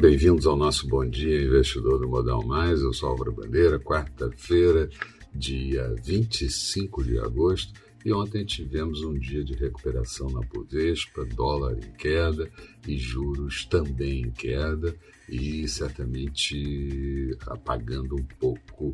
bem-vindos 0.00 0.46
ao 0.46 0.56
nosso 0.56 0.88
Bom 0.88 1.06
Dia 1.06 1.42
Investidor 1.42 1.98
do 1.98 2.08
Modal 2.08 2.42
Mais. 2.42 2.80
Eu 2.80 2.90
sou 2.90 3.10
Álvaro 3.10 3.32
Bandeira, 3.32 3.78
quarta-feira, 3.78 4.88
dia 5.34 5.94
25 6.02 7.04
de 7.04 7.18
agosto. 7.18 7.74
E 8.02 8.10
ontem 8.10 8.46
tivemos 8.46 9.04
um 9.04 9.12
dia 9.12 9.44
de 9.44 9.52
recuperação 9.52 10.30
na 10.30 10.40
Bovespa, 10.40 11.26
dólar 11.26 11.76
em 11.76 11.92
queda 11.98 12.50
e 12.88 12.96
juros 12.96 13.66
também 13.66 14.22
em 14.22 14.30
queda 14.30 14.96
e 15.28 15.68
certamente 15.68 17.36
apagando 17.46 18.16
um 18.16 18.24
pouco 18.38 18.92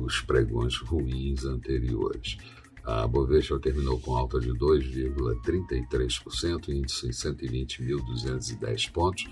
os 0.00 0.22
pregões 0.22 0.78
ruins 0.78 1.44
anteriores. 1.44 2.38
A 2.82 3.06
Bovespa 3.06 3.60
terminou 3.60 4.00
com 4.00 4.16
alta 4.16 4.40
de 4.40 4.54
2,33%, 4.54 6.70
índice 6.70 7.08
em 7.08 7.10
120.210 7.10 8.90
pontos 8.90 9.28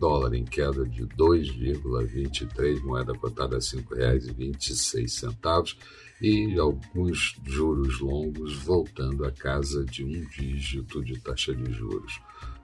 dólar 0.00 0.34
em 0.34 0.44
queda 0.44 0.84
de 0.86 1.06
2,23, 1.06 2.82
moeda 2.82 3.12
cotada 3.12 3.56
a 3.56 3.58
R$ 3.58 3.64
5,26 3.64 5.76
e 6.22 6.58
alguns 6.58 7.36
juros 7.44 8.00
longos 8.00 8.56
voltando 8.56 9.26
à 9.26 9.30
casa 9.30 9.84
de 9.84 10.02
um 10.02 10.24
dígito 10.24 11.04
de 11.04 11.20
taxa 11.20 11.54
de 11.54 11.70
juros. 11.72 12.18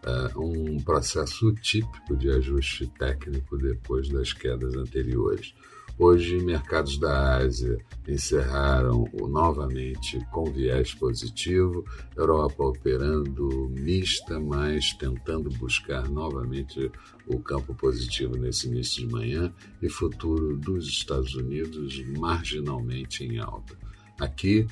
Uh, 0.07 0.41
um 0.41 0.81
processo 0.81 1.53
típico 1.55 2.17
de 2.17 2.31
ajuste 2.31 2.87
técnico 2.99 3.59
depois 3.59 4.09
das 4.09 4.33
quedas 4.33 4.75
anteriores. 4.75 5.55
Hoje, 5.99 6.39
mercados 6.45 6.99
da 6.99 7.39
Ásia 7.39 7.79
encerraram 8.07 9.09
novamente 9.15 10.21
com 10.31 10.45
viés 10.45 10.93
positivo, 10.93 11.87
Europa 12.15 12.63
operando 12.65 13.71
mista, 13.71 14.39
mas 14.39 14.93
tentando 14.93 15.49
buscar 15.57 16.07
novamente 16.07 16.93
o 17.27 17.41
campo 17.41 17.75
positivo 17.75 18.37
nesse 18.37 18.69
início 18.69 19.07
de 19.07 19.13
manhã 19.13 19.55
e 19.81 19.89
futuro 19.89 20.55
dos 20.59 20.87
Estados 20.87 21.35
Unidos 21.35 21.99
marginalmente 22.19 23.25
em 23.25 23.39
alta. 23.39 23.75
Aqui, 24.21 24.67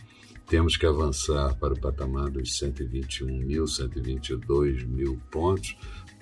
temos 0.47 0.77
que 0.77 0.84
avançar 0.84 1.55
para 1.58 1.72
o 1.72 1.80
patamar 1.80 2.30
dos 2.30 2.58
121 2.58 3.39
mil, 3.39 3.67
122 3.67 4.84
mil 4.84 5.19
pontos 5.30 5.75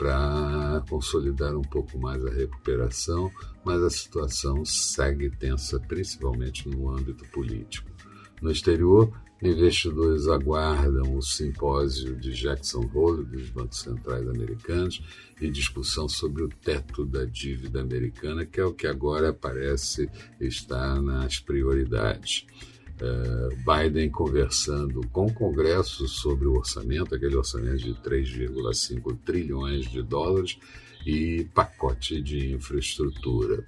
para 0.03 0.83
consolidar 0.89 1.55
um 1.57 1.63
pouco 1.63 1.97
mais 1.97 2.27
a 2.27 2.31
recuperação, 2.31 3.31
mas 3.65 3.81
a 3.81 3.89
situação 3.89 4.65
segue 4.65 5.31
tensa, 5.31 5.79
principalmente 5.79 6.69
no 6.69 6.91
âmbito 6.91 7.25
político. 7.27 7.89
No 8.41 8.51
exterior, 8.51 9.13
investidores 9.41 10.27
aguardam 10.27 11.17
o 11.17 11.23
simpósio 11.23 12.17
de 12.17 12.33
Jackson 12.33 12.91
Hole 12.93 13.25
dos 13.25 13.49
bancos 13.51 13.79
centrais 13.79 14.29
americanos 14.29 15.01
e 15.41 15.49
discussão 15.49 16.09
sobre 16.09 16.43
o 16.43 16.49
teto 16.49 17.07
da 17.07 17.25
dívida 17.25 17.81
americana, 17.81 18.45
que 18.45 18.59
é 18.59 18.65
o 18.65 18.75
que 18.75 18.89
agora 18.89 19.33
parece 19.33 20.11
estar 20.41 21.01
nas 21.01 21.39
prioridades. 21.39 22.45
Eh, 23.01 23.49
Biden 23.65 24.11
conversando 24.11 25.01
com 25.09 25.27
o 25.27 25.35
Congresso 25.35 26.07
sobre 26.07 26.47
o 26.47 26.57
orçamento, 26.57 27.15
aquele 27.15 27.37
orçamento 27.37 27.79
de 27.79 27.95
3,5 27.95 29.17
trilhões 29.25 29.91
de 29.91 30.03
dólares 30.03 30.59
e 31.07 31.45
pacote 31.55 32.21
de 32.21 32.53
infraestrutura. 32.53 33.65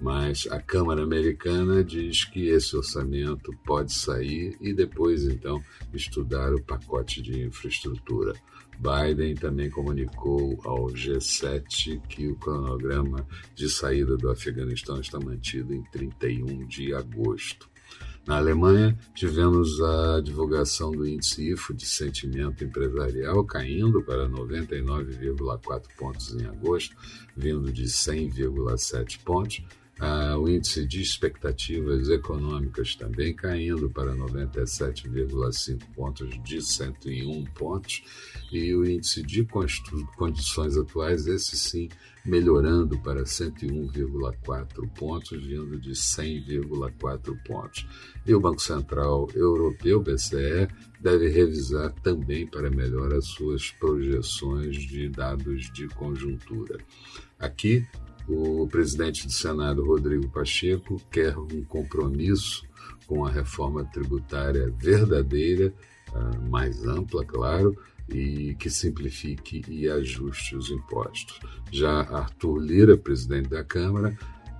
Mas 0.00 0.48
a 0.50 0.58
Câmara 0.58 1.02
Americana 1.02 1.84
diz 1.84 2.24
que 2.24 2.48
esse 2.48 2.74
orçamento 2.74 3.52
pode 3.66 3.92
sair 3.92 4.56
e 4.58 4.72
depois, 4.72 5.24
então, 5.24 5.62
estudar 5.92 6.54
o 6.54 6.62
pacote 6.62 7.20
de 7.20 7.42
infraestrutura. 7.42 8.32
Biden 8.78 9.34
também 9.34 9.68
comunicou 9.68 10.58
ao 10.64 10.86
G7 10.86 12.00
que 12.08 12.28
o 12.28 12.36
cronograma 12.36 13.26
de 13.54 13.68
saída 13.68 14.16
do 14.16 14.30
Afeganistão 14.30 14.98
está 14.98 15.20
mantido 15.20 15.74
em 15.74 15.82
31 15.92 16.66
de 16.66 16.94
agosto. 16.94 17.68
Na 18.26 18.36
Alemanha, 18.36 18.96
tivemos 19.14 19.80
a 19.80 20.20
divulgação 20.20 20.92
do 20.92 21.06
índice 21.06 21.52
IFO 21.52 21.74
de 21.74 21.86
sentimento 21.86 22.62
empresarial 22.62 23.44
caindo 23.44 24.02
para 24.02 24.28
99,4 24.28 25.82
pontos 25.98 26.34
em 26.34 26.46
agosto, 26.46 26.94
vindo 27.36 27.72
de 27.72 27.84
100,7 27.84 29.20
pontos. 29.24 29.62
Ah, 30.02 30.34
o 30.38 30.48
índice 30.48 30.86
de 30.86 31.02
expectativas 31.02 32.08
econômicas 32.08 32.94
também 32.94 33.34
caindo 33.34 33.90
para 33.90 34.16
97,5 34.16 35.78
pontos 35.94 36.42
de 36.42 36.62
101 36.62 37.44
pontos. 37.52 38.02
E 38.50 38.74
o 38.74 38.88
índice 38.88 39.22
de 39.22 39.46
condições 40.16 40.78
atuais, 40.78 41.26
esse 41.26 41.54
sim, 41.54 41.90
melhorando 42.24 42.98
para 43.02 43.24
101,4 43.24 44.88
pontos, 44.94 45.46
vindo 45.46 45.78
de 45.78 45.90
100,4 45.90 47.36
pontos. 47.44 47.86
E 48.26 48.34
o 48.34 48.40
Banco 48.40 48.62
Central 48.62 49.28
Europeu, 49.34 50.00
BCE, 50.00 50.66
deve 50.98 51.28
revisar 51.28 51.92
também 52.02 52.46
para 52.46 52.70
melhor 52.70 53.12
as 53.12 53.26
suas 53.26 53.70
projeções 53.72 54.76
de 54.76 55.10
dados 55.10 55.70
de 55.74 55.88
conjuntura. 55.88 56.78
Aqui, 57.38 57.86
o 58.28 58.66
presidente 58.68 59.26
do 59.26 59.32
Senado, 59.32 59.84
Rodrigo 59.84 60.28
Pacheco, 60.28 61.00
quer 61.10 61.36
um 61.36 61.62
compromisso 61.64 62.64
com 63.06 63.24
a 63.24 63.30
reforma 63.30 63.84
tributária 63.84 64.72
verdadeira, 64.78 65.74
ah, 66.14 66.38
mais 66.48 66.84
ampla, 66.84 67.24
claro, 67.24 67.76
e 68.08 68.54
que 68.58 68.68
simplifique 68.68 69.62
e 69.68 69.88
ajuste 69.88 70.56
os 70.56 70.70
impostos. 70.70 71.40
Já 71.70 72.00
Arthur 72.02 72.58
Lira, 72.58 72.96
presidente 72.96 73.48
da 73.48 73.64
Câmara, 73.64 74.16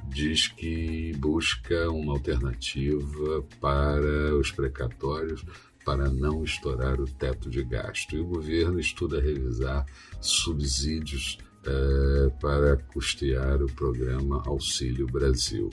diz 0.09 0.49
que 0.49 1.13
busca 1.17 1.91
uma 1.91 2.13
alternativa 2.13 3.43
para 3.61 4.35
os 4.37 4.51
precatórios 4.51 5.45
para 5.85 6.11
não 6.11 6.45
estourar 6.45 7.01
o 7.01 7.07
teto 7.07 7.49
de 7.49 7.65
gasto. 7.65 8.15
E 8.15 8.21
o 8.21 8.27
governo 8.27 8.79
estuda 8.79 9.21
revisar 9.21 9.87
subsídios 10.21 11.39
eh, 11.67 12.31
para 12.41 12.77
custear 12.77 13.63
o 13.63 13.67
programa 13.67 14.43
Auxílio 14.47 15.07
Brasil. 15.07 15.71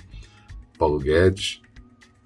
Paulo 0.77 0.99
Guedes 0.99 1.61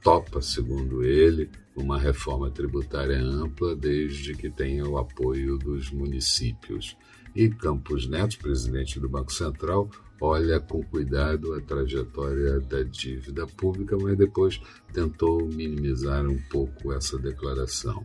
topa, 0.02 0.42
segundo 0.42 1.04
ele, 1.04 1.50
uma 1.76 1.98
reforma 1.98 2.50
tributária 2.50 3.20
ampla 3.20 3.76
desde 3.76 4.34
que 4.34 4.50
tenha 4.50 4.86
o 4.88 4.98
apoio 4.98 5.58
dos 5.58 5.92
municípios. 5.92 6.98
E 7.36 7.50
Campos 7.50 8.08
Neto, 8.08 8.38
presidente 8.40 9.00
do 9.00 9.08
Banco 9.08 9.32
Central, 9.32 9.90
olha 10.20 10.60
com 10.60 10.84
cuidado 10.84 11.54
a 11.54 11.62
trajetória 11.62 12.60
da 12.60 12.84
dívida 12.84 13.48
pública, 13.48 13.98
mas 13.98 14.18
depois 14.18 14.60
tentou 14.92 15.48
minimizar 15.48 16.28
um 16.28 16.38
pouco 16.50 16.92
essa 16.92 17.18
declaração. 17.18 18.04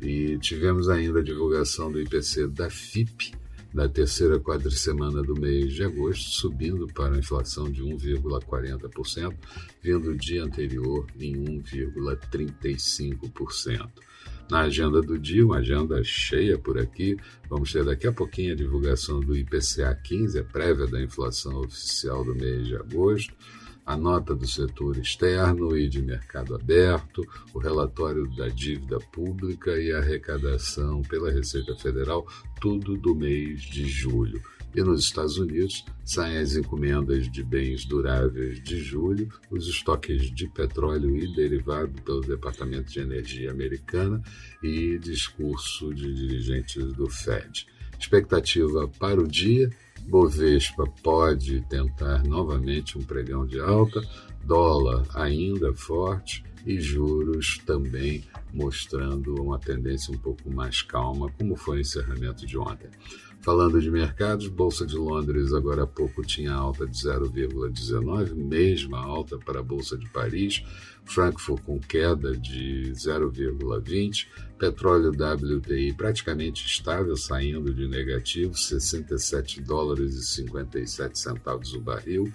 E 0.00 0.36
tivemos 0.38 0.90
ainda 0.90 1.20
a 1.20 1.24
divulgação 1.24 1.90
do 1.90 1.98
IPC 1.98 2.48
da 2.48 2.68
FIP, 2.68 3.32
na 3.76 3.88
terceira 3.90 4.40
quadricemana 4.40 5.22
do 5.22 5.38
mês 5.38 5.74
de 5.74 5.84
agosto, 5.84 6.30
subindo 6.30 6.86
para 6.86 7.14
a 7.14 7.18
inflação 7.18 7.70
de 7.70 7.82
1,40%, 7.82 9.36
vindo 9.82 10.12
o 10.12 10.16
dia 10.16 10.42
anterior 10.42 11.06
em 11.20 11.34
1,35%. 11.60 13.86
Na 14.50 14.60
agenda 14.60 15.02
do 15.02 15.18
dia, 15.18 15.44
uma 15.44 15.58
agenda 15.58 16.02
cheia 16.02 16.58
por 16.58 16.78
aqui. 16.78 17.18
Vamos 17.50 17.70
ter 17.70 17.84
daqui 17.84 18.06
a 18.06 18.12
pouquinho 18.12 18.54
a 18.54 18.56
divulgação 18.56 19.20
do 19.20 19.36
IPCA 19.36 19.94
15, 20.02 20.38
a 20.38 20.44
prévia 20.44 20.86
da 20.86 21.02
inflação 21.02 21.60
oficial 21.60 22.24
do 22.24 22.34
mês 22.34 22.66
de 22.66 22.76
agosto 22.76 23.34
a 23.86 23.96
nota 23.96 24.34
do 24.34 24.46
setor 24.48 24.98
externo 24.98 25.76
e 25.76 25.88
de 25.88 26.02
mercado 26.02 26.56
aberto, 26.56 27.22
o 27.54 27.60
relatório 27.60 28.26
da 28.34 28.48
dívida 28.48 28.98
pública 29.12 29.78
e 29.78 29.92
a 29.92 29.98
arrecadação 29.98 31.02
pela 31.02 31.30
Receita 31.30 31.76
Federal, 31.76 32.26
tudo 32.60 32.96
do 32.96 33.14
mês 33.14 33.62
de 33.62 33.86
julho. 33.86 34.42
E 34.74 34.82
nos 34.82 35.04
Estados 35.04 35.38
Unidos 35.38 35.84
saem 36.04 36.38
as 36.38 36.56
encomendas 36.56 37.30
de 37.30 37.44
bens 37.44 37.84
duráveis 37.84 38.60
de 38.62 38.78
julho, 38.78 39.28
os 39.50 39.68
estoques 39.68 40.34
de 40.34 40.48
petróleo 40.48 41.16
e 41.16 41.34
derivado 41.34 42.02
pelo 42.02 42.20
Departamento 42.20 42.90
de 42.90 42.98
Energia 42.98 43.52
americana 43.52 44.20
e 44.62 44.98
discurso 44.98 45.94
de 45.94 46.12
dirigentes 46.12 46.92
do 46.92 47.08
Fed. 47.08 47.66
Expectativa 47.98 48.88
para 48.98 49.20
o 49.20 49.28
dia 49.28 49.70
Bovespa 50.08 50.84
pode 51.02 51.60
tentar 51.68 52.22
novamente 52.24 52.96
um 52.96 53.02
pregão 53.02 53.46
de 53.46 53.60
alta, 53.60 54.00
dólar 54.44 55.04
ainda 55.14 55.74
forte, 55.74 56.44
e 56.66 56.80
juros 56.80 57.58
também 57.64 58.24
mostrando 58.52 59.40
uma 59.40 59.58
tendência 59.58 60.12
um 60.12 60.18
pouco 60.18 60.50
mais 60.50 60.82
calma, 60.82 61.30
como 61.38 61.54
foi 61.54 61.78
o 61.78 61.80
encerramento 61.80 62.44
de 62.44 62.58
ontem. 62.58 62.90
Falando 63.40 63.80
de 63.80 63.90
mercados, 63.90 64.48
Bolsa 64.48 64.84
de 64.84 64.96
Londres 64.96 65.52
agora 65.52 65.84
há 65.84 65.86
pouco 65.86 66.24
tinha 66.24 66.52
alta 66.52 66.84
de 66.84 66.96
0,19, 66.96 68.34
mesma 68.34 68.98
alta 68.98 69.38
para 69.38 69.60
a 69.60 69.62
Bolsa 69.62 69.96
de 69.96 70.08
Paris, 70.10 70.64
Frankfurt 71.04 71.62
com 71.62 71.78
queda 71.78 72.36
de 72.36 72.90
0,20, 72.92 74.26
petróleo 74.58 75.10
WTI 75.10 75.92
praticamente 75.92 76.66
estável, 76.66 77.16
saindo 77.16 77.72
de 77.72 77.86
negativo, 77.86 78.56
67 78.56 79.62
dólares 79.62 80.16
e 80.16 80.24
57 80.24 81.16
centavos 81.16 81.72
o 81.72 81.80
barril, 81.80 82.32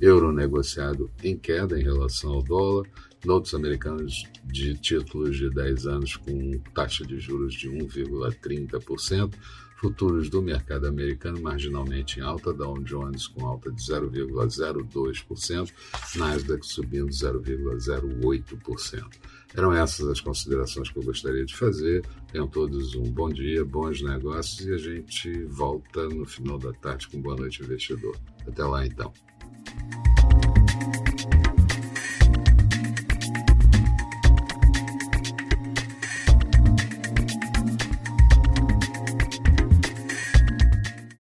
euro 0.00 0.32
negociado 0.32 1.10
em 1.24 1.36
queda 1.36 1.78
em 1.78 1.82
relação 1.82 2.34
ao 2.34 2.42
dólar, 2.42 2.86
notos 3.24 3.54
americanos 3.54 4.24
de 4.44 4.74
títulos 4.74 5.36
de 5.36 5.50
10 5.50 5.86
anos 5.86 6.16
com 6.16 6.58
taxa 6.74 7.04
de 7.04 7.18
juros 7.18 7.54
de 7.54 7.68
1,30%, 7.68 9.34
Futuros 9.82 10.30
do 10.30 10.40
mercado 10.40 10.86
americano 10.86 11.42
marginalmente 11.42 12.20
em 12.20 12.22
alta, 12.22 12.52
Dow 12.52 12.78
Jones 12.84 13.26
com 13.26 13.44
alta 13.44 13.68
de 13.72 13.82
0,02%, 13.82 15.72
Nasdaq 16.14 16.64
subindo 16.64 17.08
0,08%. 17.08 19.04
Eram 19.52 19.72
essas 19.72 20.06
as 20.06 20.20
considerações 20.20 20.88
que 20.88 21.00
eu 21.00 21.02
gostaria 21.02 21.44
de 21.44 21.56
fazer. 21.56 22.06
Tenham 22.30 22.46
todos 22.46 22.94
um 22.94 23.10
bom 23.10 23.28
dia, 23.28 23.64
bons 23.64 24.00
negócios 24.02 24.64
e 24.64 24.72
a 24.72 24.78
gente 24.78 25.42
volta 25.46 26.08
no 26.08 26.24
final 26.26 26.60
da 26.60 26.72
tarde 26.74 27.08
com 27.08 27.20
Boa 27.20 27.34
Noite 27.34 27.60
Investidor. 27.64 28.16
Até 28.46 28.62
lá 28.64 28.86
então. 28.86 29.12